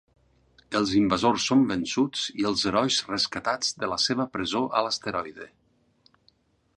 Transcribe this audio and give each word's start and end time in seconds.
Els 0.77 0.93
invasors 0.99 1.43
són 1.49 1.61
vençuts 1.71 2.23
i 2.43 2.47
els 2.53 2.63
herois 2.71 2.97
rescatats 3.11 3.69
de 3.83 3.91
la 3.95 3.99
seva 4.07 4.29
presó 4.39 4.63
a 4.81 4.85
l'asteroide. 4.89 5.49